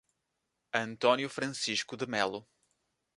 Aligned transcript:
Antônio 0.73 1.29
Francisco 1.29 1.95
de 1.95 2.07
Melo 2.07 2.47